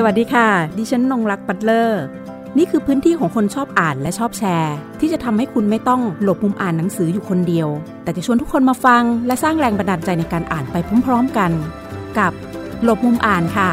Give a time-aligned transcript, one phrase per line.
[0.00, 0.48] สวัสดีค่ะ
[0.78, 2.02] ดิฉันนงรักปัตเลอร์
[2.58, 7.68] นี่คือพื้นที่ของคนชอบอ่านและชอบแชร์ ที่จะทำให้คุณไม่ต้องหลบมุมอ่านหนังสืออยู่คนเดียว
[8.02, 11.50] แต่จะชวนทุกคนมาฟัง และสร้างแรงบันดาลใจในการอ่านไปพร้อมๆกัน
[12.18, 12.32] กับ
[12.84, 13.70] หลบมุมอ่านค่ะ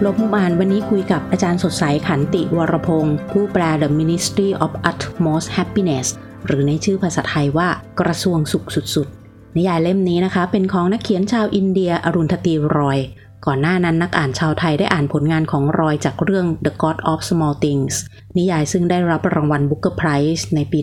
[0.00, 6.06] หลบมุมอ่านวันนี้คุยกับอาจารย์สดใสขันติวรพงศ์ผู้แปล The Ministry of Utmost Happiness
[6.46, 7.68] หรือในชื่อภาษาไทยว่า
[8.00, 13.00] กระทรวงสุขสุดๆนิยายเล่มนี้นะคะ เป็นของนักเขียนชาวอินเดียอรุณทตีรอย
[13.46, 17.94] ก่อนหน้านั้นนักอ่านชาวไทยได้อ่านผลงานของรอยจากเรื่อง The God of Small Things
[18.36, 20.78] นิยายซึ่งได้รับรางวัล Booker Prize ในปี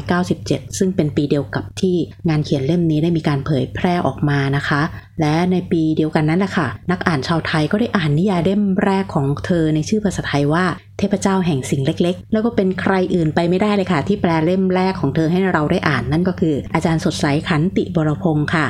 [0.00, 1.96] 1997 ซึ่งเป็นปีเดียวกับที่
[2.28, 4.82] งานเขียนเล่มนี้ได้มีการเผยแพร่ออกมานะคะ
[5.20, 10.64] และในปีเดียวกันนั้นแหละค่ะ นักอ่านชาวไทยก็ได้อ่านนิยายเล่มแรกของเธอในชื่อภาษาไทยว่า
[10.98, 18.68] เทพเจ้าแห่งสิ่งเล็ก ๆ แล้วก็เป็นใครอื่นไปไม่ได้เลยค่ะ ที่แปลเล่มแรกของเธอให้เราได้อ่านนั่นก็คือ อาจารย์สดใสขันติบรพงศ์ค่ะ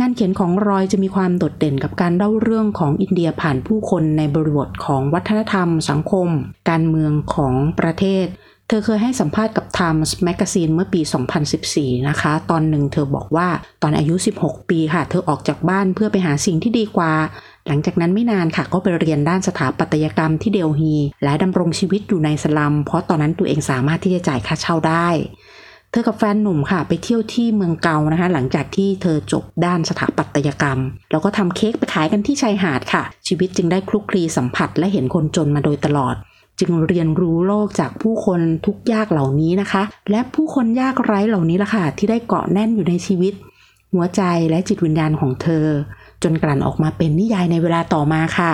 [0.00, 6.28] งานเขียนของรอยจะมีความโดดเด่นกับการเล่าเรื่องของอินเดียผ่านผู้คนในบริบทของวัฒนธรรม สังคม
[6.70, 8.26] การเมืองของประเทศ
[8.68, 11.00] เธอเคยให้สัมภาษณ์กับ Times Magazine เมื่อปี
[11.54, 13.48] 2014 นะคะ ตอนหนึ่งเธอบอกว่า
[13.82, 17.12] ตอนอายุ 16 ปีค่ะ เธอออกจากบ้านเพื่อไปหาสิ่งที่ดีกว่า
[17.66, 25.08] หลังจากนั้นไม่นานค่ะ ก็ไปเรียนด้านสถาปัตยกรรมที่เดลฮี และดำรงชีวิตอยู่ในสลัม เพราะตอนนั้นตัวเองสามารถที่จะจ่ายค่าเช่าได้
[25.94, 36.14] เธอกับแฟนหนุ่มค่ะ ไปเที่ยวที่เมืองเกานะคะ หลังจากที่เธอจบด้านสถาปัตยกรรม แล้วก็ทำเค้กไปขายกันที่ชายหาดค่ะ ชีวิตจึงได้คลุกคลีสัมผัสและเห็นคนจนมาโดยตลอด
[36.60, 43.34] จึงเรียนรู้โลกจากผู้คนทุกยากเหล่านี้นะคะ และผู้คนยากไร้เหล่านี้ละค่ะ ที่ได้เกาะแน่นอยู่ในชีวิต
[43.92, 45.66] หัวใจและจิตวิญญาณของเธอ
[46.22, 48.52] จนกลั่นออกมาเป็นนิยายในเวลาต่อมาค่ะ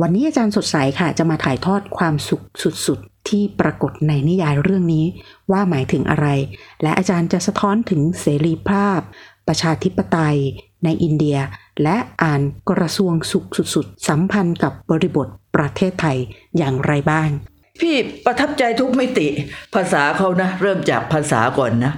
[0.00, 2.42] วันนี้อาจารย์สดใสค่ะ จะมาถ่ายทอดความสุข
[2.86, 5.06] สุด ที่ปรากฏในนิยายเรื่องนี้
[5.50, 6.26] ว่าหมายถึงอะไร
[6.82, 9.00] และอาจารย์จะสะท้อนถึงเสรีภาพ
[9.48, 10.38] ประชาธิปไตย
[10.84, 11.38] ในอินเดีย
[11.82, 12.40] และอ่าน
[12.70, 16.18] กระทรวงสุขสุดๆ สัมพันธ์กับบริบทประเทศไทย
[16.58, 17.28] อย่างไรบ้าง
[17.80, 17.94] พี่
[18.24, 19.28] ประทับใจทุกมิติ
[19.74, 21.92] ภาษาเขานะ เริ่มจากภาษาก่อนนะ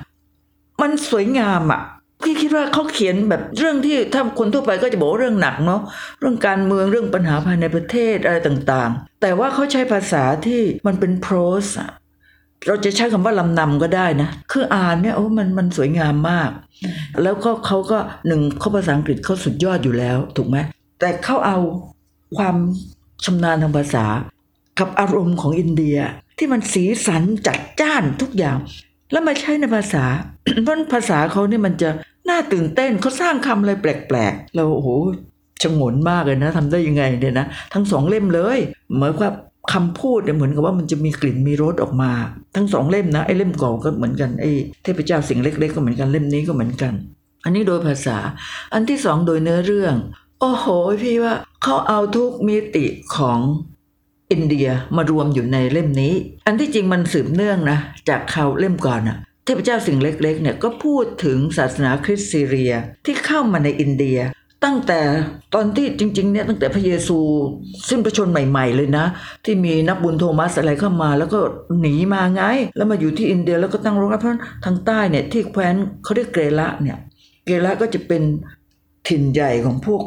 [0.80, 1.80] มันสวยงามอะ่ะ
[2.24, 5.80] พี่คิดว่าเขาเขียนแบบเรื่องที่ถ้าคนทั่วไปก็จะบอกเรื่องหนักเนาะ
[6.20, 11.66] เรื่องการเมืองเรื่องปัญหาภายในประเทศอะไรต่างๆ แต่ว่าเขาใช้ภาษาที่มันเป็นโพรส
[12.66, 16.50] เราจะใช้คำว่าลำนำก็ได้นะ คืออ่านเนี่ยโอ้มันมันสวยงามมาก
[17.22, 20.56] แล้วก็เขาก็หนึ่งเขาภาษาอังกฤษเขาสุดยอดอยู่แล้ว ถูกไหม
[21.00, 21.58] แต่เขาเอา
[22.36, 22.56] ความ
[23.24, 24.04] ชำนาญทางภาษา
[24.78, 25.98] กับอารมณ์ของอินเดีย
[26.38, 28.56] ที่มันสีสันจัดจ้านทุกอย่าง
[29.12, 30.04] แล้วมาใช้ในภาษา
[30.62, 31.90] เพราะภาษาเขาเนี่ยมันจะ
[32.28, 34.88] น่าตื่นเต้นเขาสร้างคำอะไรแปลกๆเราโอ้โห
[35.62, 38.58] ชงนมากเลยนะทำได้ยังไงเนี่ยนะทั้งสองเล่มเลย
[38.94, 39.34] เหมือนกับ
[39.72, 42.10] คำพูดเนี่ยเหมือนกับว่ามันจะมีกลิ่นมีรสออกมา
[42.56, 44.50] ทั้งสองเล่มนะไอ้เล่มก่าก็เหมือนกันไอ้
[44.82, 46.92] เทพเจ้าสิ่งเล็ก ๆ ก็เหมือนกันเล่มนี้ก็เหมือนกัน
[47.44, 48.16] อันนี้โดยภาษา
[48.74, 49.94] อันที่สองโดยเนื้อเรื่อง
[50.40, 50.66] โอ้โห
[51.02, 52.86] พี่ว่าเขาเอาทุกมิติ
[53.16, 53.38] ของ
[54.30, 56.14] อินเดียมารวมอยู่ในเล่มนี้
[56.46, 62.72] อันที่จริงมันสืบเนื่องนะจากเขาเล่มก่อนอะ เทพเจ้าสิ่งเล็กๆเนี่ยก็พูดถึงศาสนาคริสต์ซีเรีย
[63.06, 64.18] ที่เข้ามาในอินเดีย
[64.64, 65.00] ตั้งแต่
[65.54, 67.18] ตอนที่จริงๆเนี่ยตั้งแต่พระเยซู
[67.88, 69.06] สิ้นพระชนม์ใหม่ๆเลยนะ
[69.44, 71.38] ที่มีนักบุญโทมัสอะไรเข้ามา แล้วก็
[71.80, 72.42] หนีมาไง
[72.76, 75.74] แล้วมาอยู่ที่อินเดียแล้วก็ตั้งรกรากเพราะทางใต้เนี่ยที่แคว้น
[76.04, 76.98] เขาเรียกเกรละเนี่ย
[77.44, 78.22] เกรละก็จะเป็น
[79.08, 80.02] ถิ่นใหญ่ของพวก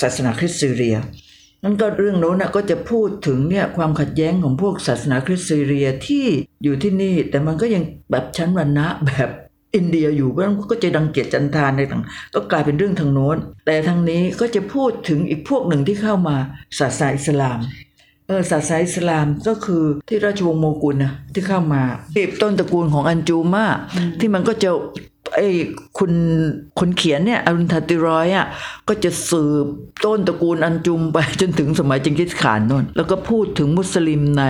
[0.00, 0.96] ศาสนาคริสต์ซีเรีย
[1.64, 6.26] นั่นก็เรื่องโน้นนะก็จะพูดถึงเนี่ยความขัดแย้งของพวกศาสนาคริสต์ซีเรียที่
[6.64, 9.30] อยู่ที่นี่ แต่มันก็ยังแบบชั้นวรรณะแบบ
[9.74, 12.02] อินเดียอยู่เพราะนั้นก็จะดังเกียจจันทานในต่าง
[12.34, 13.36] ก็กลายเป็นเรื่องทางโน้น
[13.66, 16.36] แต่ทางนี้ก็จะพูดถึงอีกพวกหนึ่งที่เข้ามา
[16.78, 17.58] ศาสนาอิสลาม
[18.28, 21.82] เออศาสนาอิสลามก็คือที่ราชวงศ์โมกุลนะที่เข้ามา
[22.14, 23.66] ที่ต้นตระกูลของอันจูมา
[24.20, 24.70] ที่มันก็จะ
[25.34, 25.48] ไอ้
[25.98, 26.12] คุณ
[26.78, 28.46] คนเขียนเนี่ยอรุณทัติรอยอะ
[28.88, 29.66] ก็จะสืบ
[30.04, 34.44] ต้นตระกูลอันจุมไปจนถึงสมัยจิงกิสข่านนู่นแล้วก็พูดถึงมุสลิมใน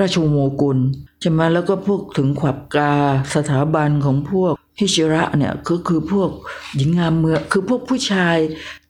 [0.00, 0.78] ราชวงศ์โมกุล
[1.20, 2.92] ใช่ไหมแล้วก็พูดถึงขวับกา
[3.34, 6.30] สถาบันของพวกฮิชิระเนี่ยก็คือพวก
[6.76, 8.36] หญิงงามเมืองคือพวกผู้ชาย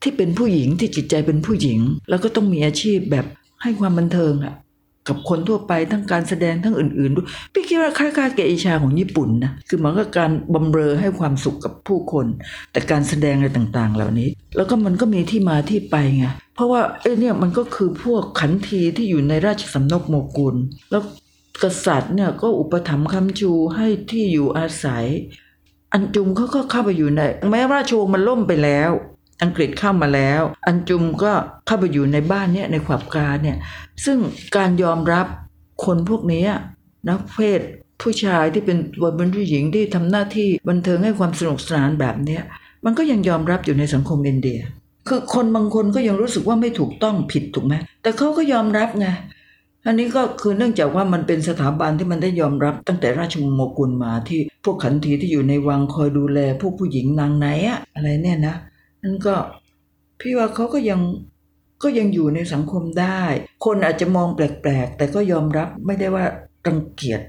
[0.01, 1.79] ที่เป็นผู้หญิงที่จิตใจเป็นผู้หญิง
[2.09, 3.25] แล้วก็ต้องมีอาชีพแบบ
[3.65, 4.55] ให้ความบันเทิงอะ
[5.07, 12.25] กับคนทั่วไปทั้งการแสดงทั้งอื่นๆด้วยพี่คิดว่าคล้ายๆกับเอชาของญี่ปุ่นนะคือมันก็การบำเรอให้ความสุขกับผู้คน
[12.71, 16.25] แต่การแสดงอะไรต่างๆ เหล่านี้ แล้วก็มันก็มีที่มาที่ไปไง
[16.55, 20.55] เพราะว่าเอ้เนี่ยมันก็คือพวกขันทีที่อยู่ในราชสำนักโมกุล
[20.91, 21.01] แล้ว
[21.63, 25.05] กษัตริย์เนี่ยก็อุปถัมภ์คำชูให้ที่อยู่อาศัย
[25.93, 28.91] อันจุมเขาก็เข้าไปอยู่ในแม้ราชวงศ์มันล่มไปแล้ว
[29.43, 31.31] อังกฤษเข้ามาแล้ว อันจุมก็
[31.65, 33.57] เข้าไปอยู่ในบ้านเนี่ยในขวับกาเนี่ย
[34.05, 34.17] ซึ่ง
[34.55, 35.25] การยอมรับ
[35.85, 36.43] คนพวกนี้
[37.09, 37.61] นักเพศ
[38.01, 42.41] ผู้ชายที่เป็นวัยเป็นผู้หญิงที่ทำหน้าที่บันเทิงให้ความสนุกสนานแบบเนี้ย
[42.85, 44.59] มันก็ยังยอมรับอยู่ในสังคมอินเดีย
[45.07, 49.07] คือคนบางคนก็ยังรู้สึกว่าไม่ถูกต้องผิดถูกไหมแต่เขาก็ยอมรับไง
[49.85, 58.55] อันนี้ก็คือเนื่องจากว่ามันเป็นสถาบันที่มันได้ยอมรับตั้งแต่ราชวงศ์โมกุลมาที่พวกขันทีที่อยู่ในวังคอยดูแลพวกผู้หญิงนางไหนอะอะไรเนี่ยนะ
[59.05, 59.35] นั่นก็
[60.19, 61.01] พี่ว่าเขาก็ยัง
[61.83, 63.21] ก็ยังอยู่ในสังคมได้
[63.65, 66.25] คนอาจจะมองแปลกๆ แต่ก็ยอมรับไม่ได้ว่า
[66.67, 67.21] รังเกียจ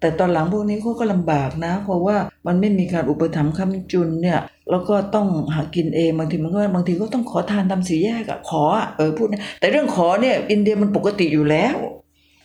[0.00, 2.16] แต่ตอนหลังพวกนี้เขาก็ลำบากนะ เพราะว่า
[2.46, 4.40] มันไม่มีการอุปถัมภ์ค้ำจุนเนี่ย
[4.70, 11.76] แล้วก็ต้องหากินเองบางทีมันก็บางทีก็ต้องขอทานตามสีแยกอะขออะเออพูดนะแต่เรื่องขอเนี่ยอินเดียมันปกติอยู่แล้ว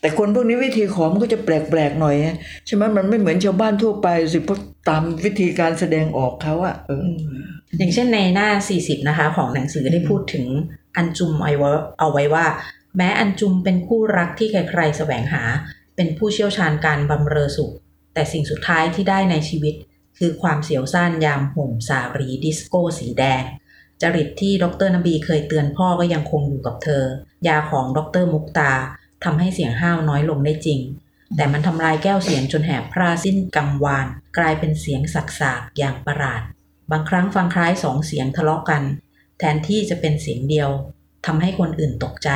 [0.01, 2.16] แต่คนพวกนี้วิธีขอมันก็จะแปลกๆหน่อย
[2.66, 4.60] ใช่ไหมมันไม่เหมือนชาวบ้านทั่วไปสิเพราะ
[4.90, 7.10] ตามวิธีการแสดงออกเขาอะเออ
[7.78, 8.50] อย่างเช่นในหน้า
[8.80, 10.46] 40 นะคะ ของหนังสือได้พูดถึง
[10.96, 11.69] อันจุมเอาไว้
[12.00, 12.46] เอาไว้ว่า
[12.98, 15.44] แม้อันจุมเป็นคู่รักที่ใครๆแสวงหา
[15.96, 17.74] เป็นผู้เชี่ยวชาญการบำเรอสุข
[18.13, 19.75] แต่สิ่งสุดท้ายที่ได้ในชีวิต
[20.18, 23.44] คือความเสียวซ่านยามห่มสารีดิสโก้สีแดง
[24.02, 27.04] จริตที่ดรนบีเคยเตือนพ่อก็ยังคงอยู่กับเธอ
[27.48, 28.72] ยาของดรมุกตา
[29.24, 30.80] ทำให้เสียงห้าวน้อยลงได้จริง
[31.36, 34.07] แต่มันทำลายแก้วเสียงจนแหบพร่าสิ้นกังวาน
[34.38, 35.22] กลายเป็นเสียงสา
[35.57, 36.42] กๆอย่างประหลาด
[36.92, 38.83] บางครั้งฟังคล้ายสองเสียงทะเลาะกัน
[39.39, 40.69] แทนที่จะเป็นเสียงเดียว
[41.25, 42.30] ทำให้คนอื่นตกใจ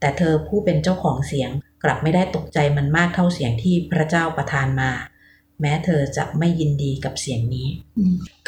[0.00, 1.50] แต่เธอผู้เป็นเจ้าของเสียง
[1.84, 4.90] กลับไม่ได้ตกใจมันมากเท่าเสียงที่พระเจ้าประทานมา
[5.60, 7.68] แม้เธอจะไม่ยินดีกับเสียงนี้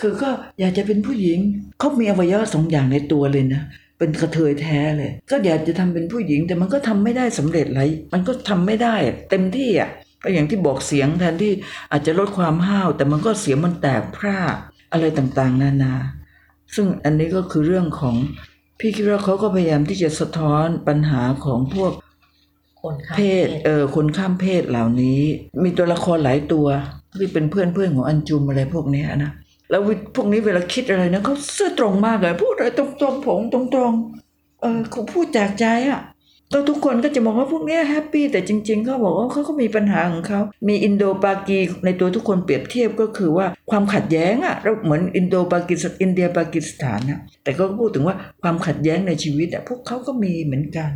[0.01, 0.31] คือก็
[0.61, 1.39] อยากจะเป็นผู้หญิง
[1.79, 3.63] เขามีอวัยวะสองอย่างในตัวเลยนะ
[3.99, 7.83] เป็นกระเทยแท้เลย ก็อยากจะทำเป็นผู้หญิงแต่มันก็ทำไม่ได้สำเร็จไร
[8.13, 8.95] มันก็ทำไม่ได้
[9.31, 9.91] เต็มที่อะ
[10.23, 11.53] ก็อย่างที่บอกเสียงแทนที่
[11.93, 14.39] อาจจะลดความห้าว แต่มันก็เสียงมันแตกพร่า
[14.93, 15.95] อะไรต่างๆ นานา
[16.75, 18.15] ซึ่งอันนี้ก็คือเรื่องของ
[18.79, 21.93] พี่คิดว่าเขาก็พยายามที่จะสะท้อนปัญหาของพวก
[22.83, 25.21] คนข้ามเพศเออคนข้ามเพศเหล่านี้
[25.65, 26.67] มีตัวละครหลายตัว
[27.21, 29.33] ที่เป็นเพื่อนเพื่อนของอันจุมอะไรพวกเนี้ยนะ
[29.71, 29.81] แล้ว
[30.15, 33.61] พวกนี้เวลาคิดอะไรนะเขาซื่อตรงมากเลยพูดอะไรตรงๆผงตร
[33.91, 36.01] งๆเออเขาพูดจากใจอะ่ะ
[36.51, 50.91] แล้วทุกคนก็จะมองว่าพวกเนี้ยแฮปปี้แต่จริงๆเขาบอกว่าเขาก็มีปัญหาของเขา มีอินโดปากีในตัวทุกคนเปรียบเทียบก็คือว่าความขัดแย้งอะ่ะเราเหมือนอินโดปากีสอินเดียปากีสถานนะแต่ก็พูดถึงว่าความขัดแย้งในชีวิตอะ่ะพวกเขาก็มีเหมือนกัน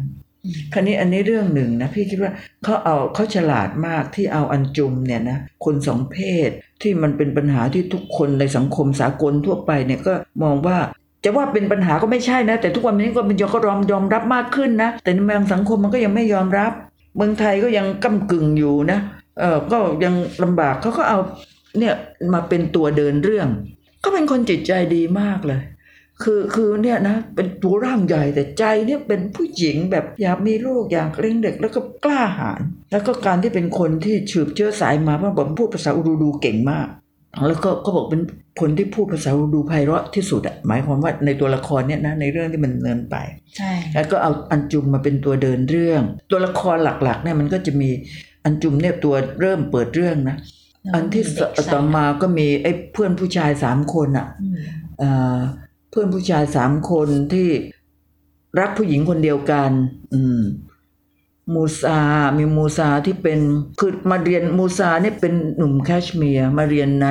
[0.73, 2.33] คราวนี้อันนี้เรื่องหนึ่งนะพี่คิดว่า
[2.65, 6.17] เขาเอาเขาฉลาดมากที่เอาอันจุมเนี่ยนะคนสองเพ
[6.49, 6.51] ศ
[6.83, 10.79] ที่มันเป็นปัญหาที่ทุกคนในสังคมสากลทั่วไปเนี่ยก็มองว่า
[11.25, 16.73] จะว่าเป็นปัญหาก็ไม่ใช่นะ แต่ทุกวันนี้ก็เป็นยอมก็ยอมยอมรับมากขึ้นนะ แต่ในเมืองสังคมมันก็ยังไม่ยอมรับ
[17.17, 18.99] เมืองไทยก็ยังก้ากึ่งอยู่นะ
[19.41, 21.19] เออก็ยังลำบากเขาก็เอา
[21.79, 21.95] เนี่ย
[22.35, 23.49] มาเป็นตัวเดินเรื่อง
[24.05, 25.61] ก็เป็นคนจิตใจดีมากเลย
[26.23, 32.61] คือคือเนี่ยนะเป็นตัวร่างใหญ่แต่ใจเนี่ยเป็นผู้หญิงแบบอยากมีลูกอยากเลี้ยงเด็กแล้วก็กล้าหาญ
[32.93, 36.89] แล้วก็การที่เป็นคนที่ฉืบเชื้อสายมาเพราะผมพูดภาษาอูรูดูเก่งมาก
[37.49, 38.23] แล้วก็ก็บอกเป็น
[38.61, 43.17] คนที่พูดภาษาอูรูดูไพเราะที่สุดอะหมายความว่าในตัวละครเนี่ยนะในเรื่องที่มันเนินไป
[43.57, 47.91] ใช่แล้วก็เอาอันจุมมาเป็นตัวเดินเรื่อง ตัวละครหลักๆเนี่ยมันก็จะมี
[48.45, 50.37] อันจุมเนี่ยตัวเริ่มเปิดเรื่องนะ
[50.95, 51.41] อันที่ส
[51.73, 54.57] ต่อมาก็มีไอ้เพื่อนผู้ชายสามคนอะอืม
[55.91, 57.49] เพื่อนผู้ชายสามคนที่
[58.59, 59.71] รักผู้หญิงคนเดียวกัน
[60.15, 60.41] อืม
[61.55, 62.01] มูซา
[62.39, 63.41] มีมูซาที่เป็น
[63.81, 67.09] คือมาเรียนมูซาเนี่ยเป็นหนุ่มแคชเมียร์มาเรียนใน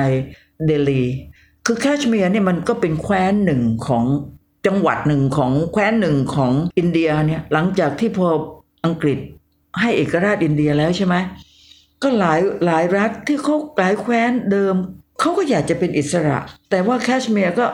[0.66, 1.02] เดลี
[1.66, 4.04] คือแคชเมียร์เนี่ยมันก็เป็นแคว้นหนึ่งของ
[4.66, 8.28] จังหวัดหนึ่งของแคว้นหนึ่งของอินเดียเนี่ย หลังจากที่พอ
[8.84, 9.18] อังกฤษ
[9.80, 11.14] ให้เอกราชอินเดียแล้วใช่ไหม
[12.02, 14.74] ก็หลายหลายรัฐที่เขาหลายแคว้นเดิม
[15.20, 16.38] เขาก็อยากจะเป็นอิสระ
[16.70, 17.66] แต่ว่าแคชเมียร์ก็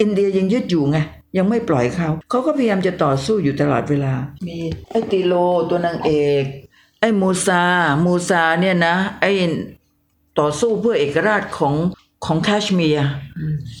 [0.00, 0.98] อินเดียยังยึดอยู่ไง
[1.36, 4.14] ยังไม่ปล่อยเขา เขาก็พยายามจะต่อสู้อยู่ตลอดเวลา
[4.46, 4.58] มี
[4.90, 5.34] ไอ้ติโล
[5.68, 6.44] ตัวนางเอก
[7.00, 7.62] ไอ้มูซา
[8.04, 9.30] มูซาเนี่ยนะ ไอ้
[10.38, 11.74] ต่อสู้เพื่อเอกราชของ
[12.24, 13.08] ของแคชเมียร์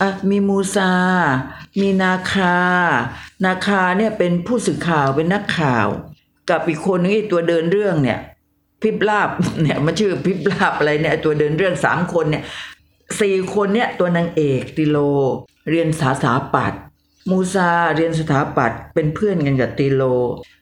[0.00, 0.90] อะมีมูซา
[1.80, 2.56] มีนาคา
[3.44, 5.86] นาคาเนี่ยเป็นผู้สื่อข่าวเป็นนักข่าว
[6.50, 8.18] กับอีกคนนึงไอ้ตัวเดินเรื่องเนี่ย
[8.82, 9.30] พิบลาบ
[9.62, 12.42] เนี่ยมันชื่อพิบลาบอะไรเนี่ยตัวเดินเรื่องสามคนเนี่ย
[13.20, 14.98] สี่คนเนี่ยตัวนางเอกติโล
[15.70, 16.72] เรียนสาสาปัต
[17.30, 20.02] มูซาเรียนสถาปัตย์เป็นเพื่อนกันกับติโล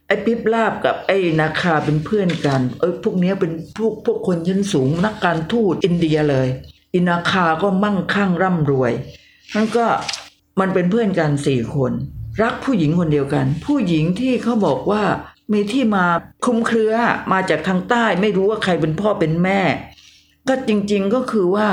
[0.07, 6.49] ไอ้พิบลาบกับไอ้นาคาเป็นเพื่อนกันเอ้ยพวกเนี้ยเป็นพวกพวกคนชั้นสูงนักการทูตอินเดียเลย
[6.95, 8.93] อินาคาก็มั่งคั่งร่ำรวย
[9.55, 9.87] นั่นก็
[10.61, 11.93] มันเป็นเพื่อนกันสี่คน
[12.43, 15.03] รักผู้หญิงคนเดียวกัน ผู้หญิงที่เขาบอกว่า
[15.53, 16.05] มีที่มา
[16.45, 16.95] คลุมเครือ
[17.33, 19.61] มาจากทางใต้ไม่รู้ว่าใครเป็นพ่อเป็นแม่
[20.49, 21.69] ก็จริงๆก็คือว่า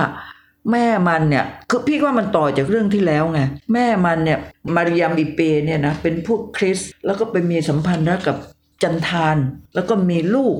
[0.72, 3.42] แม่มันเนี่ยคือพี่ว่ามันต่อจากเรื่องที่แล้วไง
[3.74, 4.40] แม่มันเนี่ย
[4.76, 8.38] มาริยามิเปเนี่ยนะเป็นพวกคริสแล้วก็ไปมีสัมพันธ์รักกับ
[8.84, 9.38] จันทาน
[9.76, 10.56] แล้วก็มีลูก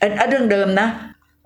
[0.00, 0.88] อันอันเรื่องเดิมนะ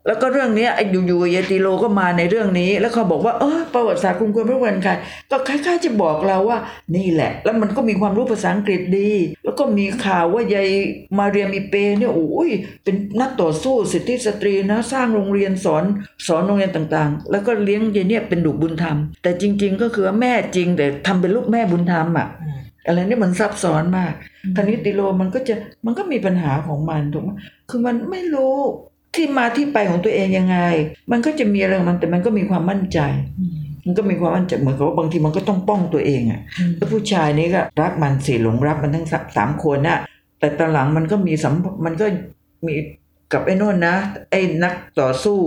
[0.07, 4.93] แล้วก็เรื่องนี้ไอ้อยู่ๆเยติโลก็มาในเรื่องนี้ แล้วเขาบอกว่าเออประวัติศาสตร์กรุงกวนพระวันใคร
[5.31, 6.59] ก็คล้ายๆจะบอกเราว่า
[6.97, 9.11] นี่แหละ แล้วมันก็มีความรู้ภาษาอังกฤษดี
[9.45, 10.69] แล้วก็มีข่าวว่ายาย
[11.19, 12.51] มาเรียมีเปเนี่ยโอ้ย
[12.85, 15.85] เป็นนักต่อสู้สิทธิสตรีนะสร้างโรงเรียนสอน
[16.27, 22.29] สอนโรงเรียนต่างๆ แล้วก็เลี้ยงยายเนี่ยเป็นดุบุญธรรม แต่จริง ๆ ก็คือว่าแม่จริงแต่ทำเป็นลูกแม่บุญธรรมอะ
[22.87, 24.13] อะไรนี่มันซับซ้อนมาก
[24.57, 25.55] คราวนี้ติโลมันก็จะ
[25.87, 27.31] มันก็มีปัญหาของมันถูกไหม
[27.71, 28.57] คือมันไม่รู้
[29.15, 30.59] ที่มาที่ไปของตัวเองยังไง
[31.11, 32.99] มันก็จะมีอะไรของมันแต่มันก็มีความมั่นใจ
[33.85, 36.41] มันก็มีความมั่นใจเหมือนกับว่าบางทีมันก็ต้องป้องตัวเองอะ่ะ
[36.77, 39.99] แล้วผู้ชายนี้ก็รักมันสิหลงรักมันทั้งสามสามคนน่ะ
[40.39, 41.55] แต่ตอนหลังมันก็มีสัม
[41.87, 42.07] มันก็
[42.67, 42.75] มี
[43.33, 43.95] กับไอ้โน่นนะ
[44.31, 45.39] ไอ้นักต่อสู้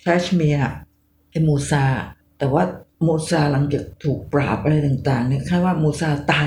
[0.00, 0.72] แคชเมียร์อะ
[1.30, 1.84] ไอ้มูซา
[2.38, 2.62] แต่ว่า
[3.06, 6.46] มูซาหลังจากถูกปราบอะไรต่างๆเนี่ยคาดว่ามูซาตาย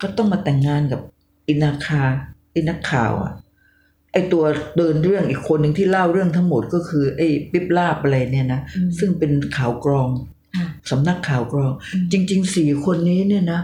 [0.00, 1.00] ก็ต้องมาแต่งงานกับ
[1.48, 2.02] อินาคา
[2.54, 3.32] อินักข่าวอะ
[4.14, 4.44] ไอตัว
[4.76, 10.08] เดินเรื่องอีกคนหนึ่งที่เล่าเรื่องทั้งหมดก็คือไอ้ปิ๊บลาบอะไรเนี่ยนะอืมซึ่งเป็นข่าวกรอง
[10.56, 11.72] ค่ะสำนักข่าวกรอง
[12.12, 13.60] จริงๆสี่คนนี้เนี่ยนะ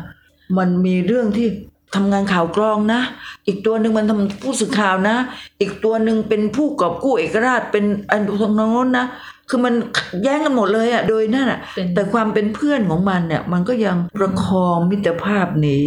[0.59, 1.49] มันมีเรื่องที่
[1.97, 3.01] ทำงานข่าวกรองนะ
[3.47, 5.17] อีกตัวหนึ่งมันทำผู้สื่อข่าวนะ
[5.61, 9.07] อีกตัวหนึ่งเป็นผู้กอบกู้เอกราชเป็นอันตรงโน้นนะ
[9.49, 15.85] คือมันขัดแย้งกันหมดเลยอะโดยนั่นอะเป็นแต่ความเป็นเพื่อนของมันเนี่ยมันก็ยังประคองมิตรภาพนี้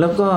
[0.00, 0.28] แล้วก็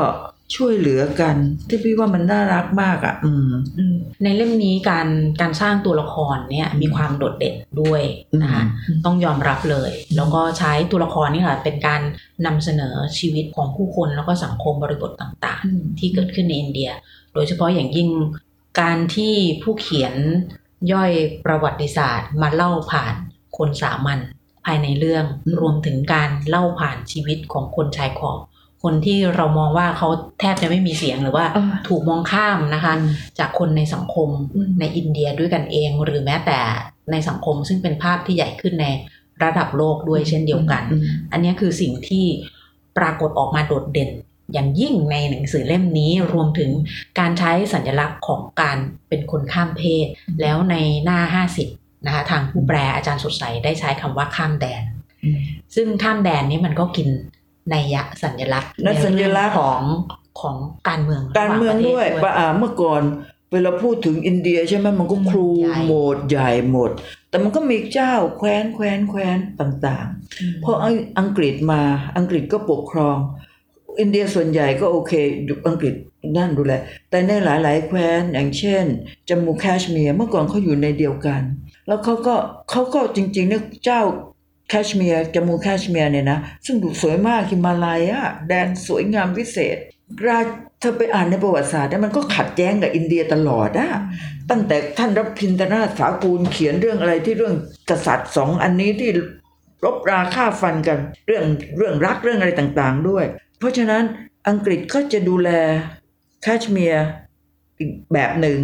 [0.56, 1.36] ช่วยเหลือกัน
[1.70, 5.08] ที่พี่ว่ามันน่ารักมากอะอืมอืมในเล่มนี้การ
[5.42, 8.02] การสร้างตัวละครเนี่ยมีความโดดเด่นด้วย
[8.42, 12.02] นะคะอืมต้องยอมรับเลย แล้วก็ใช้ตัวละครนี่แหละเป็นการ
[12.46, 16.90] นำเสนอชีวิตของผู้คนแล้วก็สังคมบริบทต่างๆ ที่เกิดขึ้นในอินเดีย
[17.34, 18.10] โดยเฉพาะอย่างยิ่ง
[18.82, 19.34] การที่
[19.64, 20.16] ผู้เขียน
[20.94, 21.12] ย่อย
[21.46, 23.14] ประวัติศาสตร์ มาเล่าผ่าน
[23.58, 24.20] คนสามัญ
[24.66, 28.40] ภายในเรื่องอืมรวมถึงการเล่าผ่านชีวิตของคนชายขอบ
[28.84, 30.10] คนที่เรามองว่าเขา
[30.40, 36.60] แทบจะไม่มีเสียงหรือว่าอ่าถูกมองข้ามนะคะอืมจากคนในสังคมอืมในอินเดียด้วยกันเอง หรือแม้แต่
[37.12, 38.88] ในสังคมซึ่งเป็นภาพที่ใหญ่ขึ้นใน
[39.44, 42.26] ระดับโลกด้วยเช่นเดียวกันอืมอันนี้คือสิ่งที่
[42.98, 44.10] ปรากฏออกมาโดดเด่น
[44.54, 46.72] อย่างยิ่งในหนังสือเล่มนี้รวมถึง
[47.20, 48.78] การใช้สัญลักษณ์ของการ
[49.10, 50.08] เป็นคนข้ามเพศ
[50.42, 54.84] แล้วในหน้า 50 นะคะทางผู้แปลอาจารย์สดใสได้ใช้คำว่าข้ามแดน
[55.24, 55.40] อืม
[55.76, 57.10] ซึ่งข้ามแดนนี้มันก็กิน
[57.72, 59.82] ในยะสัญลักษณ์และสัญลักษณ์ในเรื่องของ
[60.42, 60.58] ของ
[60.90, 63.02] การเมืองการเมืองด้วยระหปะงประเทศอ่าเมื่อก่อน
[63.54, 66.92] เวลาพูดถึงอินเดียใช่ไหมมันก็ครูใหญ่โหมดใหญ่หมด
[67.30, 70.08] แต่มันก็มีเจ้าแคว้นแคว้นแคว้นต่าง
[70.40, 70.72] อืมๆพอ
[71.20, 71.82] อังกฤษมา
[72.18, 73.18] อังกฤษก็ปกครอง
[74.00, 75.14] อินเดียส่วนใหญ่ก็โอเค
[75.46, 75.94] อยู่อังกฤษ
[76.38, 76.74] นั่นดูแล
[77.10, 78.86] แต่ในหลาย ๆ แคว้นอย่างเช่น
[79.30, 81.42] จามูแคชเมียร์เมื่อก่อนเขาอยู่ในเดียวกัน
[81.88, 82.36] แล้วเขาก็
[82.72, 84.02] เขาก็จริงๆเนี่ยเจ้า
[84.33, 89.78] แคชเมียร์จามูแคชเมียร์เนี่ยนะ ซึ่งดูสวยมากฮิมาลายอะแดนสวยงามวิเศษ
[90.28, 90.48] ราช
[90.80, 93.90] เธอไปอ่านในประวัติศาสตร์เนี่ยมันก็ขัดแย้งกับอินเดียตลอดอะ
[94.50, 97.56] ตั้งแต่ท่านรับพินตนาถสากูลเขียนเรื่องอะไรที่เรื่อง
[97.90, 99.10] กษัตริย์สองอันนี้ที่
[99.86, 101.46] รบราฆ่าฟันกันเรื่อง
[101.78, 103.26] เรื่องรักเรื่องอะไรต่างๆด้วย
[103.60, 104.04] เพราะฉะนั้น
[104.48, 105.50] อังกฤษก็จะดูแล
[106.42, 107.06] แคชเมียร์
[107.80, 108.58] อีกแบบหนึ่ง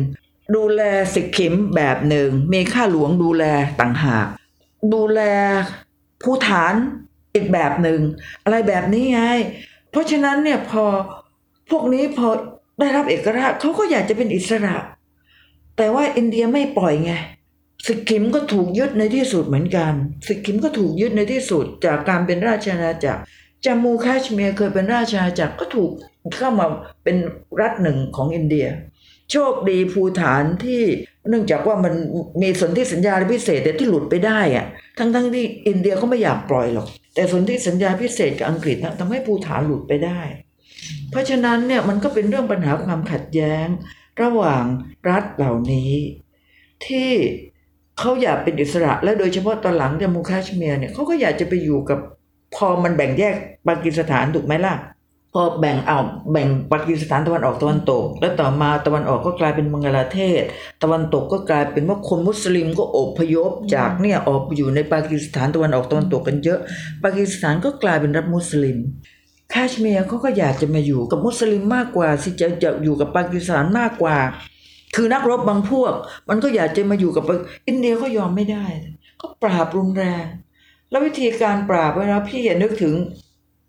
[0.55, 0.81] ดูแล
[1.13, 3.43] สิกขิมแบบหนึ่งมีข้าหลวงดูแล
[3.79, 4.27] ต่างหาก
[4.93, 5.21] ดูแล
[6.21, 6.73] ภูฐาน
[7.33, 8.01] อีกแบบหนึ่ง
[8.43, 9.21] อะไรแบบนี้ไง
[9.91, 10.85] เพราะฉะนั้นเนี่ยพอ
[11.69, 12.27] พวกนี้พอ
[12.79, 14.75] ได้รับเอกราชเขาก็อยากจะเป็นอิสระ
[15.77, 17.11] แต่ว่าอินเดียไม่ปล่อยไง
[17.85, 19.93] สิกขิมก็ถูกยึดในที่สุดเหมือนกัน
[20.27, 23.21] สิกขิมก็ถูกยึดในที่สุดจากการเป็นราชอาณาจักร
[23.65, 25.91] จามูแคชเมียร์เคยเป็นราชอาณาจักรก็ถูก
[26.38, 26.67] เข้ามา
[27.03, 27.17] เป็น
[27.59, 28.67] รัฐหนึ่งของอินเดีย
[29.31, 30.81] โชคดีภูฐานที่
[31.29, 31.93] เนื่องจากว่ามัน
[32.41, 34.65] มีสนธิสัญญาพิเศษแต่ที่หลุดไปได้อะ
[34.98, 40.21] ทั้งๆทที่อินเดียก็ไม่อยากปล่อยหรอก แต่สนธิสัญญาพิเศษกับอังกฤษนะทำให้ภูฐานหลุดไปได้
[41.12, 43.67] เพราะฉะนั้นเนี่ยมันก็เป็นเรื่องปัญหาความขัดแย้ง
[44.21, 44.63] ระหว่าง
[45.09, 45.93] รัฐเหล่านี้
[46.86, 47.09] ที่
[48.00, 52.00] เขาอยากเป็นอิสระ และโดยเฉพาะตอนหลังจามูแคชเมียร์เนี่ยเขาก็อยากจะไปอยู่กับ
[52.55, 53.36] พอมันแบ่งแยก
[53.67, 54.75] ปากีสถานถูกไหมล่ะ
[55.33, 56.00] พอแบ่งเอา
[56.31, 60.43] แบ่งปากีสถานตะวันออกตะวันตก แล้วต่อมาตะวันออกก็กลายเป็นบังกลาเทศ
[60.83, 66.59] ตะวันตกก็กลายเป็นว่าคนมุสลิมก็อพยพจากเนี่ยออกไปอยู่ในปากีสถานตะวันออกตะวันตกกันเยอะ
[67.03, 68.77] ปากีสถานก็กลายเป็นรัฐมุสลิม
[69.50, 74.17] แคชเมียร์เขาก็อยากจะมาอยู่กับมุสลิมมากกว่าสิจะจะอยู่กับปากีสถานมากกว่า
[74.95, 75.93] คือนักรบบางพวก
[76.29, 77.36] มันก็อยากจะมาอยู่กับปา
[77.67, 78.65] อินเดียก็ยอมไม่ได้
[79.21, 80.25] ก็ปราบรุนแรง
[80.89, 82.93] แล้ววิธีการปราบเวลาพี่อย่านึกถึง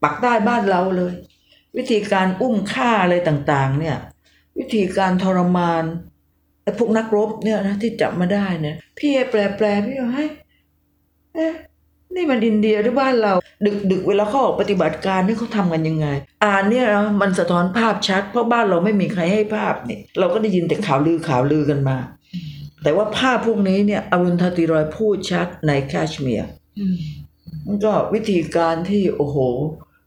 [0.03, 1.13] ปักใต้บ้านเราเลย
[1.77, 3.97] วิธีการอุ้มฆ่าอะไรต่างๆ เนี่ย
[4.59, 5.85] วิธีการทรมาน
[6.63, 10.31] ไอ้พวกนักรบเนี่ยนะที่จับมาได้เนี่ย พี่แปลแปลๆพี่ว่าให้ย
[11.35, 11.55] เอ๊ะ
[12.15, 13.33] นี่มันอินเดียหรือบ้านเรา
[13.67, 16.07] ดึกดึกๆเวลาเขาออกปฏิบัติการนี่เขาทำกันยังไง
[16.45, 21.99] อ่านเนี่ยนะมันสะท้อนภาพชัด เพราะบ้านเราไม่มีใครให้ภาพเนี่ย เราก็ได้ยินแต่ข่าวลือข่าวลือกันมา
[22.83, 26.51] แต่ว่าภาพพวกนี้เนี่ยอรุณธตี รอยพูดชัดในแคชเมียร์
[27.67, 29.37] มันก็วิธีการที่โอ้โห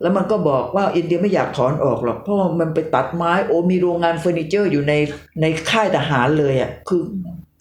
[0.01, 4.93] แล้วมันก็บอกว่าอินเดียไม่อยากถอนออกหรอกเพราะมันไปตัดไม้โอ้มีโรงงานเฟอร์นิเจอร์อยู่ใน
[5.41, 7.01] ในค่ายทหารเลยอะ่ะคือ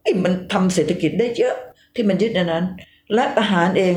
[0.02, 1.54] ไอ้มันทำเศรษฐกิจได้เยอะ
[1.94, 2.64] ที่มันยึดในนั้น
[3.14, 3.94] และทหารเอง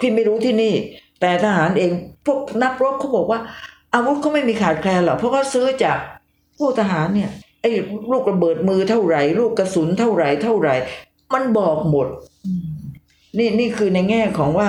[0.00, 0.74] พี่ไม่รู้ที่นี่
[1.20, 1.90] แต่ทหารเอง
[2.26, 3.40] พวกนักรบเขาบอกว่า
[3.94, 5.98] อาวุธเขาไม่มีขาดแคลนหรอกเพราะเขาซื้อจาก
[6.58, 7.30] พวกทหารเนี่ย
[7.62, 7.70] ไอ้
[8.10, 10.74] ลูกระเบิดมือเท่าไหร่ ลูกกระสุนเท่าไหร่เท่าไหร่
[11.34, 12.06] มันบอกหมด
[13.38, 14.68] นี่นี่คือในแง่ของว่า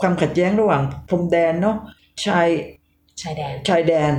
[0.00, 1.76] ความขัดแย้งระหว่างพรมแดนเนาะ
[2.26, 2.48] ชาย
[3.22, 4.12] ชายแดนชายแดน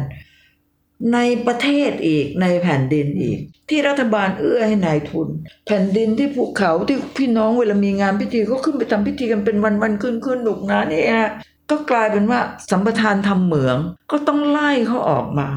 [1.13, 3.39] ในประเทศอีกในแผ่นดินอีก
[3.69, 5.27] ที่รัฐบาลเอื้อให้นายทุน
[5.65, 11.31] แผ่นดินที่ภูเขาที่พี่น้องเวลามีงานพิธีก็ขึ้นไปทำพิธีกันเป็นวันวันๆคืนคืนหนุกหนะนี่ฮะ
[11.69, 12.39] ก็กลายเป็นว่า
[12.71, 13.77] สัมปทานทำเหมือง
[14.11, 15.49] ก็ต้องไล่เขาออกมา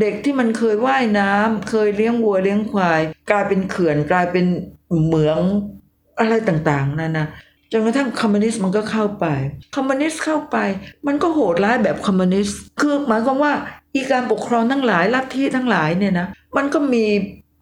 [0.00, 3.00] เด็กที่มันเคยว่ายน้ำเคยเลี้ยงวัวเลี้ยงควาย
[3.30, 4.46] กลายเป็นเขื่อนกลายเป็น
[5.04, 5.38] เหมือง
[6.18, 7.26] อะไรต่างๆนั่นนะ
[7.72, 9.26] จนกระทั่งคอมมิวนิสต์มันก็เข้าไป
[9.76, 10.56] คอมมิวนิสต์เข้าไป
[11.06, 13.52] มันก็โหดร้ายแบบคอมมิวนิสต์ คือหมายความว่า
[13.94, 17.04] อีการปกครองทั้งหลายลัทธิทั้งหลายเนี่ยนะ มันก็มี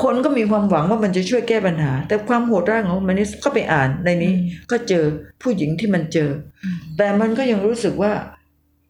[0.03, 4.33] คนก็มีความหวังว่ามันจะช่วยแก้ปัญหา แต่ความโหดร้ายของคอมมิวนิสต์ก็ไปอ่านในนี้
[4.71, 5.05] ก็เจอ
[5.43, 6.31] ผู้หญิงที่มันเจอ
[6.97, 8.13] แต่มันก็ยังรู้สึกว่า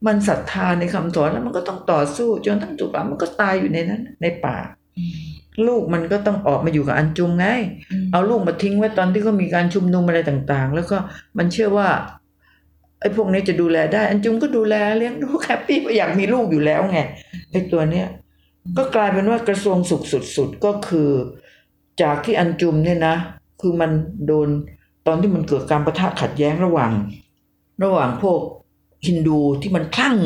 [0.06, 4.56] มันศรัทธาในคำสอนแล้วมันก็ต้องต่อสู้จนทั้งจุดหลังมันก็ตายอยู่ในนั้นในป่า
[5.66, 7.46] ลูกมันก็ต้องออกมาอยู่กับอันจุมไง
[8.12, 10.96] เอาลูกมาทิ้งไว้ตอนที่เขามีการชุมนุมอะไรต่างๆ แล้วก็
[11.38, 11.88] มันเชื่อว่า
[13.00, 16.99] ไอ้พวกนี้จะดูแลได้ อันจุมก็ดูแลเลี้ยงดูแฮปปี้อยากมีลูกอยู่แล้วไง
[17.50, 18.06] ไอ้ตัวเนี้ย
[18.76, 20.04] ก็กลายเป็นว่ากระทรวงสุข
[20.37, 21.11] สุดๆก็คือ
[22.02, 23.16] จากที่อันจุมเนี่ยนะ
[23.61, 23.90] คือมัน
[24.26, 24.49] โดน
[25.06, 26.92] ตอนที่มันเกิดการประทะขัดแย้งระหว่าง
[27.82, 28.38] ระหว่างพวก
[29.06, 30.16] ฮินดูที่มันคลั่ง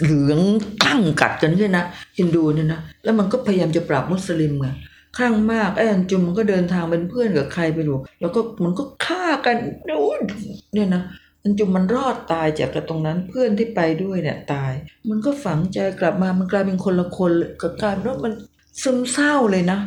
[0.00, 0.40] เหลือง
[0.82, 1.84] คลั่งกัดกันใช่นะ
[2.18, 4.68] ฮินดูเนี่ยนะแล้วมันก็พยายามจะปราบมุสลิมไง
[5.16, 9.56] คลั่งมากไอ้อันจุมมันก็เดินทางเป็นเพื่อนกับใครไปรู้แล้วก็มันก็ฆ่ากัน
[9.86, 10.18] โอ้ย
[10.74, 11.02] เนี่ยนะ
[11.42, 14.72] อันจุมมันรอดตายจากตรงนั้นเพื่อนที่ไปด้วยเนี่ยตาย
[15.08, 18.32] มันก็ฝังใจกลับมามันกลายเป็นคนละคนกับการว่ามัน
[18.82, 19.78] ซึมเศร้าเลยนะ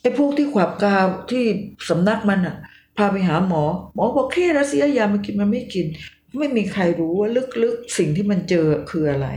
[0.00, 1.44] ไอ้พวกที่ขวับกาวที่
[1.88, 2.56] สำนักมันอะ
[2.96, 3.62] พาไปหาหมอ
[3.94, 5.86] หมอบอกแค่รัสเซียยามันกินมันไม่กิน
[6.38, 7.28] ไม่มีใครรู้ว่า
[7.62, 9.28] ลึกๆสิ่งที่มันเจอคืออะไร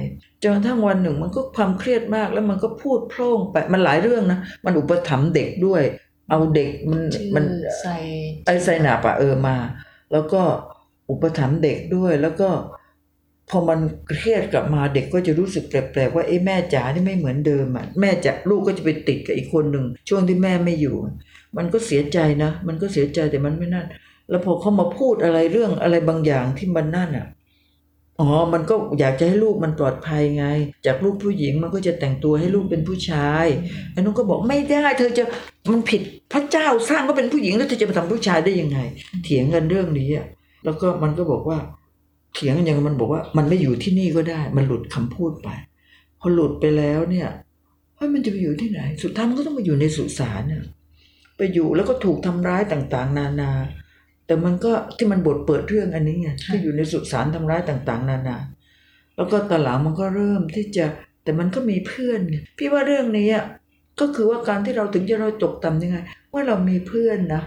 [0.42, 5.84] จนกระทั่งวันหนึ่งมันก็ความเครียดมากแล้วมันก็พูดโพร่งไปมันหลายเรื่องนะ มันอุปถัมภ์เด็กด้วย
[6.30, 7.02] เอาเด็กมัน
[7.36, 7.46] มัน
[7.82, 7.98] ใส่
[8.46, 9.56] ไอไซนาปะเออมา
[10.12, 10.42] แล้วก็
[11.10, 12.50] อุปถัมภ์เด็กด้วยแล้วก็
[13.50, 20.96] พอมันเครียดกลับมาเด็กก็จะรู้สึกแปลกๆว่าเอ้แม่จ๋านี่ไม่เหมือนเดิมอะแม่จ๋าลูกก็จะไปติดกับอีกคนหนึ่งช่วงที่แม่ไม่อยู่
[21.58, 23.88] มันก็เสียใจนะ มันก็เสียใจแต่มันไม่นั่น
[24.30, 27.28] แล้วพอเขามาพูดอะไรเรื่องอะไรบางอย่างที่มันนั่นอะ
[28.20, 30.46] อ๋อ มันก็อยากจะให้ลูกมันปลอดภัยไง
[30.86, 33.46] จากลูกผู้หญิงมันก็จะแต่งตัวให้ลูกเป็นผู้ชาย
[33.92, 35.24] ไอ้นุ้นก็บอกไม่ได้ เธอจะ
[35.72, 36.02] มันผิด
[36.34, 38.80] พระเจ้าสร้างก็เป็นผู้หญิงแล้วเธอจะมาทำผู้ชายได้ยังไง
[39.24, 40.26] เถียงกันเรื่องนี้อะ
[40.66, 41.58] แล้วก็มันก็บอกว่า
[42.34, 45.50] เถียงกันอย่างมันบอกว่า มันไม่อยู่ที่นี่ก็ได้ มันหลุดคำพูดไป
[46.20, 47.28] พอหลุดไปแล้วเนี่ย
[47.96, 50.64] เฮ้ยมันจะไปอยู่ที่ไหน สุดท้ายมันก็ต้องมาอยู่ในสุสานเนี่ย
[51.38, 53.52] ไปอยู่แล้วก็ถูกทำร้ายต่างๆ นานา
[54.30, 58.38] แต่มันก็ที่มันบทเปิดเรื่องอันนี้ไงที่อยู่ในสุสานทำร้ายต่างๆ นานา
[59.16, 60.86] แล้วก็ตอนหลังมันก็เริ่มที่จะ
[61.24, 63.46] แต่มันก็มีเพื่อนไงพี่ว่าเรื่องนี้อะ
[64.00, 65.98] ก็คือว่าการที่เราถึงจะเราตกต่ำยังไง
[66.34, 67.42] ว่าเรามีเพื่อนนะ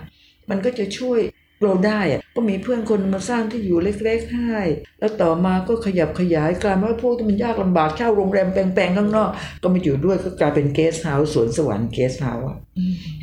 [0.51, 1.18] มันก็จะช่วย
[1.62, 4.59] เราได้อะก็มีเพื่อนคนมาสร้างที่อยู่เล็กๆให้
[4.98, 9.31] แล้วต่อมาก็ขยับขยายกลายเป็นว่าพวกที่มันยากลำบากเช่าโรงแรมแปลงๆข้างนอก
[9.62, 12.59] ก็มาอยู่ด้วยก็กลายเป็นเกสต์เฮาส์สวนสวรรค์เกสต์เฮาส์อะ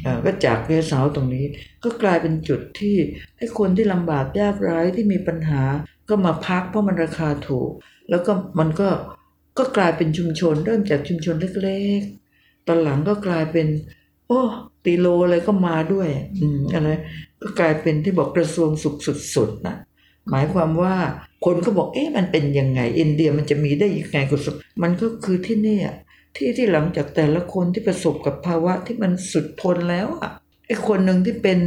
[0.03, 1.45] เอ่อก็จากเกสต์เฮาส์ตรงนี้
[1.83, 2.97] ก็กลายเป็นจุดที่
[3.37, 5.63] ให้คนที่ลำบากยากไร้ที่มีปัญหา
[6.09, 7.71] ก็มาพักเพราะมันราคาถูก
[8.09, 8.89] แล้วก็มันก็
[9.57, 13.67] ก็กลายเป็นชุมชน เริ่มจากชุมชนเล็กๆตอนหลังก็กลายเป็น
[14.27, 14.41] โอ้
[14.85, 16.09] ตีโลอะไรก็มาด้วย
[16.41, 16.89] อืมอะไร
[17.41, 18.95] ก็กลายเป็นที่บอกกระทรวงสุข
[19.35, 19.75] สุดๆนะ
[20.29, 20.95] หมายความว่า
[21.45, 25.87] คนก็บอกเอ๊ะมันเป็นยังไง อินเดียมันจะมีได้ยังไงกระทรวงมันก็คือที่เนี่ย
[26.35, 30.31] ที่ที่หลังจากแต่ละคนที่ประสบกับภาวะที่มันสุดทนแล้วอะ
[30.67, 31.59] ไอ้คนหนึ่งที่เป็น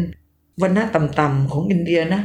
[0.62, 2.22] วรรณะต่ำๆของอินเดียนะ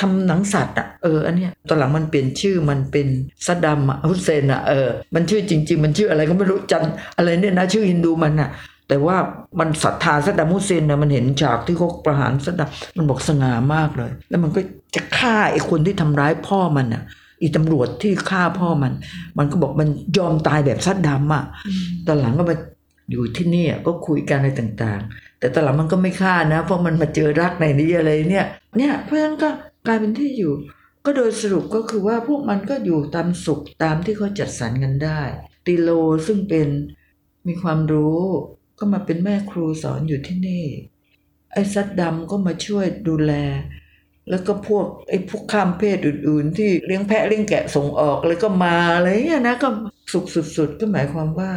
[0.00, 3.08] ทำหนังสัตว์อะเอออันเนี้ยตอนหลังมันเปลี่ยนชื่อมันเป็น
[3.46, 6.84] ซัดดัมอะฮุสเซนอะเออมันชื่อจริง ๆ มันชื่ออะไรก็ไม่รู้จัน
[7.16, 8.50] อะไรเนี่ยนะชื่อฮินดูมันอะ
[8.88, 9.16] แต่ว่า
[9.58, 14.60] มันศรัทธาซัดดัมฮุสเซนนะมันเห็นฉากที่เขาประหารซัดดัมมันบอกสง่ามากเลย แล้วมันก็
[14.94, 17.02] จะฆ่าไอ้คนที่ทำร้ายพ่อมันอะ
[17.42, 18.92] อีตำรวจที่ฆ่าพ่อมัน
[19.38, 21.44] มันก็บอกมันยอมตายแบบซัดดัมอะ
[22.06, 22.56] ตอนหลังก็มา
[23.10, 28.46] อยู่ที่นี่ก็คุยกันอะไรต่างๆ แต่ตอนหลังมันก็ไม่ฆ่านะ เพราะมันมาเจอรักในนี้อะไรเนี่ย
[28.76, 29.48] เนี่ยเพราะฉะนั้นก็
[29.86, 30.52] กลายเป็นที่อยู่
[31.04, 35.20] ก็โดยสรุปก็คือว่าพวกมันก็อยู่ตามสุขตามที่เขาจัดสรรกันได้
[35.66, 35.90] ติโล
[36.26, 36.68] ซึ่งเป็น
[37.46, 38.22] มีความรู้
[38.78, 40.64] ก็มาเป็นแม่ครูสอนอยู่ที่นี่
[41.52, 43.32] ไอ้ซัดดำก็มาช่วยดูแล
[44.30, 49.68] แล้วก็พวกไอ้พวกข้ามเพศอื่น ๆ ที่เลี้ยงแพะเลี้ยงแกะส่งออกเลยก็มาอะไรเงี้ยนะก็
[50.12, 51.50] สุขสุด ๆ ก็หมายความว่า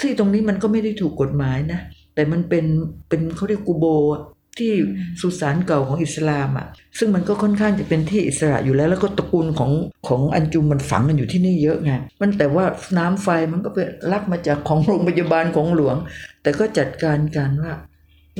[0.00, 1.80] ที่ตรงนี้มันก็ไม่ได้ถูกกฎหมายนะ
[2.14, 2.64] แต่มันเป็น
[3.08, 4.22] เป็นเขาเรียกกูโบอะ
[4.60, 4.72] ที่
[5.20, 6.66] สุสานเก่าของอิสลามอะ
[6.98, 9.72] ซึ่งมันก็ค่อนข้างจะเป็นที่อิสระอยู่แล้ว แล้วก็ตระกูลของ
[10.08, 12.64] ของอันจุมมันฝังกันอยู่ที่นี่เยอะไงมันแต่ว่า
[12.98, 13.78] น้ำไฟมันก็ไป
[14.12, 15.96] ลักมาจากของโรงพยาบาลของหลวง
[16.42, 17.72] แต่ก็จัดการกันว่า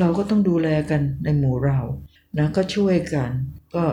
[0.01, 1.79] เราก็ต้องดูแลกันในหมู่เรา
[2.39, 3.31] นะก็ช่วยกัน
[3.75, 3.85] ก็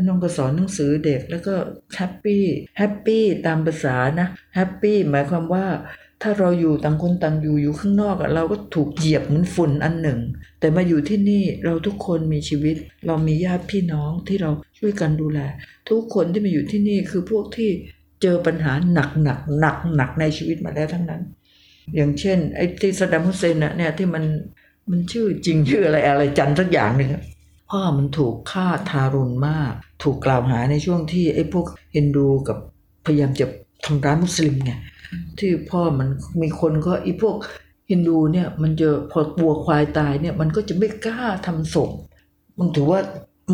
[0.00, 1.54] น้องก็สอนหนังสือเด็กแล้วก็
[1.94, 2.44] แฮปปี้
[2.78, 5.66] แฮปปี้ตามภาษานะแฮปปี้หมายความว่า
[6.22, 10.20] ถ้าเราอยู่ต่างคนต่างอยู่อยู่ข้างนอกอะเราก็ถูกเหยียบเหมือนฝุ่นอันหนึ่ง
[10.60, 12.76] แต่มาอยู่ที่นี่เราทุกคนมีชีวิต
[13.06, 15.40] เรามีญาติพี่น้องที่เราช่วยกันดูแล
[15.88, 17.70] ทุกคนที่มาอยู่ที่นี่คือพวกที่
[18.22, 21.22] เจอปัญหาหนักหนักหนักหนักในชีวิตมาแล้วทั้งนั้น
[21.94, 24.24] อย่างเช่นไอ้ที่สดดัมฮุเซนน่ะเนี่ยที่มัน
[24.90, 27.10] มันชื่อจริงชื่ออะไรอะไรจันสักอย่างหนึ่ง
[27.70, 32.58] พ่อมันถูกฆ่าทารุณมาก ถูกกล่าวหาในช่วงที่ไอ้พวกฮินดูกับ
[33.06, 33.46] พยายามจะ
[33.84, 34.72] ทำร้ายมุสลิมไง
[35.38, 36.08] ที่พ่อมัน
[36.42, 37.36] มีคนก็ไอ้พวก
[37.90, 41.90] ฮินดูเนี่ยมันจะพอวัวควายตายเนี่ยมันก็จะไม่กล้าทำศพ
[42.58, 43.00] มันถือว่า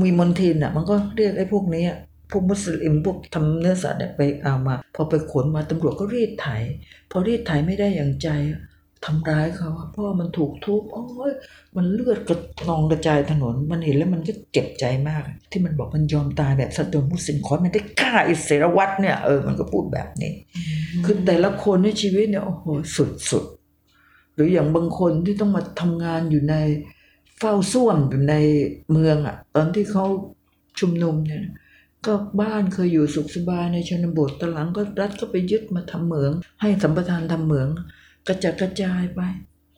[0.02, 1.84] มีมนทินอะ มันก็เรียกไอ้พวกนี้
[2.30, 6.46] พวกมุสลิมพวกทำเนื้อสัตว์เนี่ยไปเอามา พอไปขนมาตำรวจก็รีดไถ
[7.10, 8.28] พอรีดไถไม่ได้อย่างใจ
[9.04, 11.32] ทำร้ายเขาอะเพราะว่ามันถูกทุบโอ้ย
[11.76, 12.38] มันเลือดกระ
[12.68, 20.32] นองกระจายถนน มันเห็นแล้วมันก็เจ็บใจมาก ที่มันบอกมันยอมตายแบบสัตว์มุสลิมขอมันได้ฆ่าอิสราวัตเนี่ยเออมันก็พูดแบบนี้
[21.04, 22.64] คือแต่ละคนในชีวิตเนี่ยโอ้โห
[22.96, 26.54] สุดสุดๆหรืออย่างบางคนที่ต้องมาทำงานอยู่ใน
[27.38, 28.34] เฝ้าส้วมอยู่ใน
[28.90, 30.04] เมืองอะตอนที่เขา
[30.78, 31.44] ชุมนุมเนี่ย
[32.06, 37.68] ก็บ้านเคยอยู่สุขสบายในชนบทตอนหลังก็รัฐก็ไปยึดมาทำเหมือง ให้สัมปทานทำเหมือง
[38.28, 39.20] กระจัดกระจายไป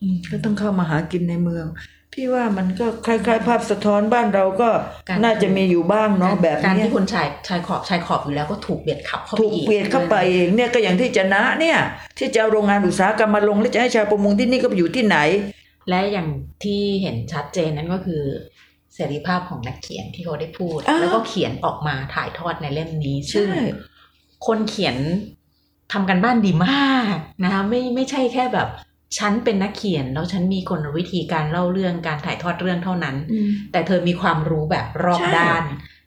[0.01, 1.67] อืมก็ต้องเข้ามาหากินในเมือง
[2.13, 4.69] พี่ว่ามันก็คล้ายๆ ภาพสะท้อนบ้านเราก็
[5.09, 11.79] การน่าจะมีอยู่บ้างเนาะแบบการเนี้ยที่คนชายชายขอบชายขอบอยู่แล้วก็ถูกเบียดขับเข้าไปถูกอีกเปลี่ยนเข้าไปเองเนี่ยก็อย่างที่จะนะเนี่ย
[12.19, 15.19] ที่จะเอาโรงงานอุตสาหกรรมมาลงแล้วจะให้ชาวประมงที่นี่ก็ไปอยู่ที่ไหน
[15.89, 16.29] และอย่าง
[16.65, 18.23] ที่เห็นชัดเจนนั่นก็คือ
[18.95, 23.65] เสรีภาพของนักเขียนที่เขาได้พูดอ้าวแล้วก็เขียนออกมาถ่ายทอดในเล่มนี้ซึ่งใช่
[24.47, 24.97] คนเขียน
[25.93, 28.69] ทำกันบ้านดีมากนะคะไม่ไม่ใช่แค่แบบ
[29.19, 33.17] ฉันเป็นนักเขียนแล้วฉันมีกลวิธีการเล่าเรื่องการถ่ายทอดเรื่องเท่านั้น
[33.73, 35.65] แต่เธอมีความรู้แบบรอบใช่ด้าน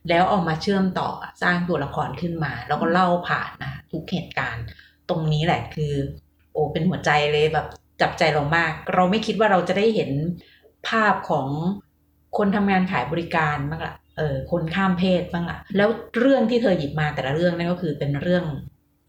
[0.10, 1.10] แล้วเอามาเชื่อมต่อ
[1.42, 4.66] สร้างตัวละครขึ้นมา แล้วก็เล่าผ่านนะทุกเหตุการณ์
[5.10, 5.94] ตรงนี้แหละคือ
[6.54, 7.68] โอ้เป็นหัวใจเลยแบบ
[8.02, 10.12] จับใจเรามาก เราไม่คิดว่าเราจะได้เห็น
[10.88, 11.48] ภาพของ
[12.38, 15.90] คนทำงานขายบริการบ้างละเออคนข้ามเพศบ้างละแล้ว
[16.20, 18.44] เรื่องที่เธอหยิบมาแต่ละเรื่องนั่นก็คือเป็นเรื่อง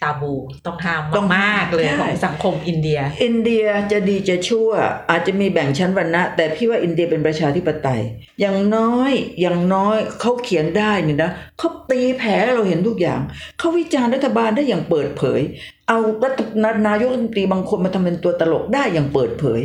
[0.03, 0.35] ตาบู
[0.67, 4.71] ต้องห้ามต้องมากๆเลยใช่ของสังคมอินเดีย อินเดียจะดีจะชั่ว
[5.11, 8.03] อาจจะมีแบ่งชั้นวรรณะ แต่พี่ว่าอินเดียเป็นประชาธิปไตย
[8.41, 13.21] อย่างน้อยอย่างน้อยเขาเขียนได้นี่นะเขาตีแผลให้เราเห็นทุกอย่าง
[13.59, 15.41] เขาวิจารณ์รัฐบาลได้อย่างเปิดเผย
[15.89, 16.41] เอารัฐ
[16.87, 19.61] นายกรัฐมนตรีบางคนมาทำเป็นตัวตลกได้อย่างเปิดเผย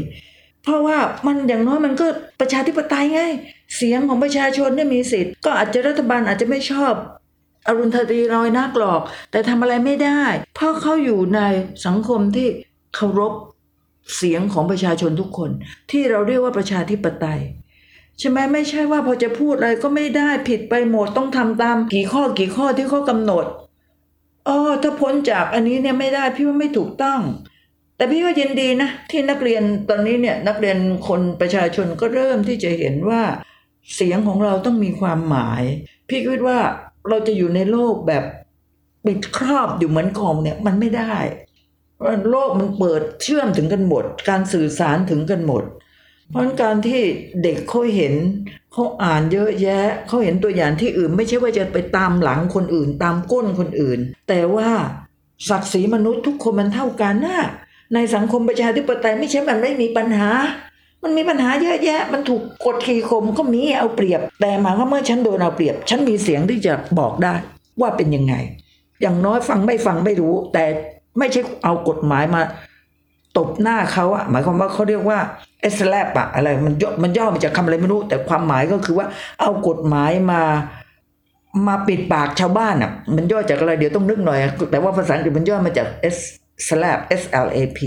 [0.64, 2.06] เพราะว่ามันอย่างน้อยมันก็
[2.40, 3.22] ประชาธิปไตยไง
[3.76, 6.94] เสียงของประชาชนเนี่ยมีสิทธิ์ก็อาจจะรัฐบาลอาจจะไม่ชอบ
[7.68, 9.02] อรุณธรีรอยนักหรอก
[9.32, 10.22] แต่ทำอะไรไม่ได้
[10.56, 11.40] เพราะเขาอยู่ใน
[11.86, 12.48] สังคมที่
[12.96, 13.34] เคารพ
[14.16, 15.52] เสียงของประชาชนทุกคน
[15.92, 17.42] ที่เราเรียกว่าประชาธิปไตย
[18.20, 23.46] ใช่ไหมไม่ใช่ว่าพอจะพูดอะไรก็ไม่ได้ผิดไปหมดต้องทำตามกี่ข้อกี่ข้อที่เขากำหนด
[24.48, 27.20] อ๋อถ้าพ้นจากอันนี้เนี่ยไม่ได้พี่ว่าไม่ถูกต้อง
[27.98, 33.22] แต่พี่ว่ายินดีนะ ที่นักเรียนตอนนี้เนี่ยนักเรียนคนประชาชนก็เริ่มที่จะเห็นว่า
[33.96, 35.64] เสียงของเราต้องมีความหมาย
[36.10, 36.60] พี่คิดว่า
[37.10, 38.24] เราจะอยู่ในโลกแบบ
[39.06, 41.16] ปิดครอบอยู่เหมือนกองเนี่ยมันไม่ได้
[42.30, 45.64] โลกมันเปิดเชื่อมถึงกันหมด การสื่อสารถึงกันหมด
[46.32, 47.02] เพราะการที่
[47.44, 48.14] เด็กเขาเห็น
[48.72, 54.70] เขาอ่านเยอะแยะเขาเห็นตัวอย่างที่อื่น ไม่ใช่ว่าจะไปตามหลังคนอื่น ตามก้นคนอื่น แต่ว่า
[55.50, 57.40] ศักดิ์ศรีมนุษย์ทุกคนมันเท่ากันนะ
[57.94, 60.30] ในสังคมประชาธิปไตยไม่ใช่มันไม่มีปัญหา
[61.06, 67.34] มันมีปัญหาเยอะแยะ มันถูกกดขี่ข่มก็มีเอาเปรียบ แต่หมายว่าเมื่อฉันโดนเอาเปรียบ ฉันมีเสียงที่จะบอกได้
[67.82, 68.34] ว่าเป็นยังไง
[69.02, 70.64] อย่างน้อยฟังไม่ฟังไม่รู้ แต่
[71.18, 72.42] ไม่ใช่เอากฎหมายมา
[73.38, 75.20] ตบหน้าเขาอะหมายความว่าเขาเรียกว่า
[75.62, 79.08] เอสแลปอะอะไรมันย่อมันย่อมาจากคำอะไรไม่รู้ แต่ความหมายก็คือว่า
[79.42, 80.42] เอากฎหมายมา
[81.68, 84.40] มาปิดปากชาวบ้านอะมันย่อจากอะไรเดี๋ยวต้องนึกหน่อย
[84.72, 86.18] แต่ว่าภาษาอังกฤษมันย่อมาจาก S
[86.68, 87.80] slap S L A P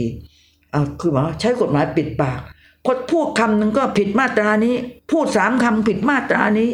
[0.75, 2.41] อ่าคือหมายใช้กฎหมายปิดปาก
[2.90, 4.74] พอพูดคำหนึ่งก็ผิดมาตรานี้
[5.11, 6.70] พูดสามคำผิดมาตรานี้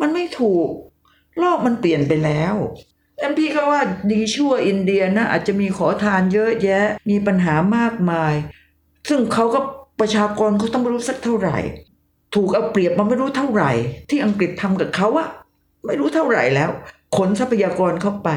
[0.00, 0.66] มันไม่ถูก
[1.38, 2.54] โลกมันเปลี่ยนไปแล้ว
[3.18, 8.34] แอมพี่ก็ว่าดีชั่วอินเดียนะอาจจะมีขอทานเยอะแยะ มีปัญหามากมาย
[9.08, 9.60] ซึ่งเขาก็
[10.00, 11.58] ประชากรเขาต้องไม่รู้สักเท่าไหร่
[12.34, 13.70] ถูกเอาเปรียบมาไม่รู้เท่าไหร่
[14.10, 15.28] ที่อังกฤษทำกับเขาอะ
[15.86, 16.70] ไม่รู้เท่าไหร่แล้ว
[17.16, 18.28] ขนทรัพยากรเข้าไป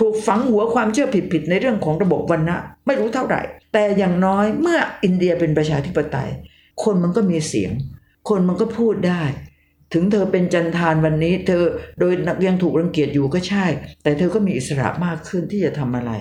[0.00, 3.40] ถูกฝังหัวความเชื่อผิดๆในเรื่องของระบบวันนะไม่รู้เท่าไหร่
[3.72, 6.30] แต่อย่างน้อยเมื่ออินเดียเป็นประชาธิปไตย
[6.84, 7.72] คนมันก็มีเสียง
[8.28, 9.22] คนมันก็พูดได้
[9.92, 11.64] ถึงเธอเป็นจันทานวันนี้ เธอ
[11.98, 12.12] โดย
[12.46, 13.66] ยังถูกรังเกียจอยู่ก็ใช่
[14.02, 16.12] แต่เธอก็มีอิสระมากขึ้นที่จะทำอะไร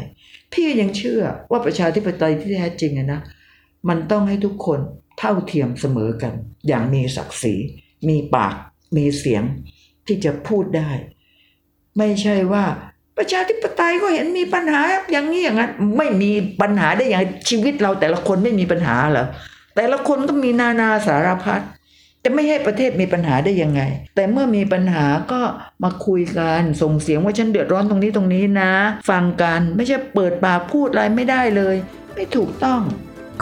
[0.54, 3.22] พี่ยังเชื่อว่าประชาธิปไตยที่แท้จริงนะ
[3.90, 4.80] มันต้องให้ทุกคน
[5.20, 6.34] เท่าเทียมเสมอกัน
[6.68, 7.56] อย่างมีศักดิ์ศรี
[8.10, 8.54] มีปาก
[8.98, 9.44] มีเสียง
[10.08, 10.92] ที่จะพูดได้
[11.98, 12.66] ไม่ใช่ว่า
[13.18, 19.26] ประชาธิปไตยก็เห็นมีปัญหาอย่างนี้อย่างนั้น ไม่มีปัญหาได้อย่างชีวิตเราแต่ละคนไม่มีปัญหาเหรอ
[19.82, 21.62] แต่ละคนก็มีนานาสารพัด
[22.24, 23.82] จะไม่ให้ประเทศมีปัญหาได้ยังไง
[24.16, 25.42] แต่เมื่อมีปัญหาก็
[25.84, 28.72] มาคุยกันส่งเสียงว่าฉันเดือดร้อนตรงนี้ตรงนี้นะ
[29.10, 31.76] ฟังกันไม่ใช่เปิดปากพูดอะไรไม่ได้เลย
[32.14, 32.82] ไม่ถูกต้อง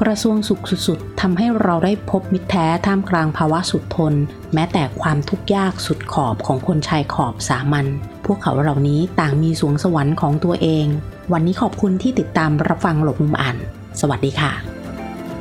[0.01, 4.13] กระทรวงสุขสุดๆทำให้เราได้พบมิตรแท้ท่ามกลางภาวะสุดทน
[4.53, 7.85] แม้แต่ความทุกข์ยากสุดขอบของคนชายขอบสามัญ
[8.25, 10.85] พวกเขาเหล่านี้ต่างมีสวงสวรรค์ของตัวเอง
[11.33, 13.57] วันนี้ขอบคุณที่ติดตามรับฟังหลบมุมอ่าน
[13.99, 14.53] สวัสดีค่ะ